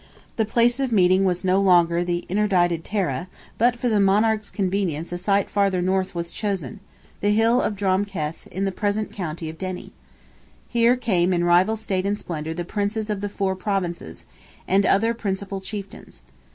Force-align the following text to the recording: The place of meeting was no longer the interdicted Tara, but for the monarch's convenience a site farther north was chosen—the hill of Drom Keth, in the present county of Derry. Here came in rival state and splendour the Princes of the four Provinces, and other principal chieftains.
The 0.35 0.45
place 0.45 0.79
of 0.79 0.91
meeting 0.91 1.25
was 1.25 1.45
no 1.45 1.61
longer 1.61 2.03
the 2.03 2.25
interdicted 2.27 2.83
Tara, 2.83 3.27
but 3.59 3.75
for 3.75 3.87
the 3.87 3.99
monarch's 3.99 4.49
convenience 4.49 5.11
a 5.11 5.17
site 5.19 5.47
farther 5.47 5.79
north 5.79 6.15
was 6.15 6.31
chosen—the 6.31 7.29
hill 7.29 7.61
of 7.61 7.75
Drom 7.75 8.05
Keth, 8.05 8.47
in 8.47 8.65
the 8.65 8.71
present 8.71 9.13
county 9.13 9.47
of 9.47 9.59
Derry. 9.59 9.91
Here 10.67 10.95
came 10.95 11.33
in 11.33 11.43
rival 11.43 11.75
state 11.77 12.07
and 12.07 12.17
splendour 12.17 12.55
the 12.55 12.65
Princes 12.65 13.11
of 13.11 13.21
the 13.21 13.29
four 13.29 13.55
Provinces, 13.55 14.25
and 14.67 14.87
other 14.87 15.13
principal 15.13 15.61
chieftains. 15.61 16.23